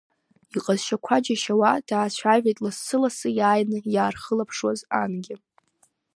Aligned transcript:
Иҟазшьақәа 0.57 1.17
џьашьауа 1.25 1.71
даацәажәеит 1.87 2.57
лассы-лассы 2.63 3.29
иааины 3.39 3.77
иаархылаԥшуаз 3.93 4.79
ангьы. 5.01 5.35